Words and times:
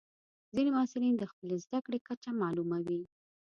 ځینې 0.55 0.69
محصلین 0.75 1.15
د 1.17 1.23
خپلې 1.31 1.55
زده 1.63 1.79
کړې 1.85 1.99
کچه 2.07 2.29
معلوموي. 2.41 3.03